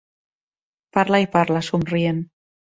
Parla 0.97 1.21
i 1.25 1.29
parla, 1.37 1.63
somrient. 1.71 2.27